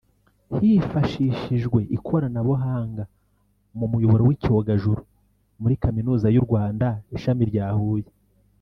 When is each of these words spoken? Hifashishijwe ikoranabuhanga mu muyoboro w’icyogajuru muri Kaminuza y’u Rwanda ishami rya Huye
Hifashishijwe 0.57 1.79
ikoranabuhanga 1.95 3.03
mu 3.77 3.85
muyoboro 3.91 4.21
w’icyogajuru 4.27 5.01
muri 5.61 5.75
Kaminuza 5.83 6.27
y’u 6.35 6.43
Rwanda 6.47 6.87
ishami 7.15 7.43
rya 7.51 7.67
Huye 7.77 8.09